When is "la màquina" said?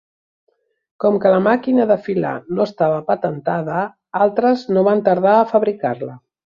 1.33-1.85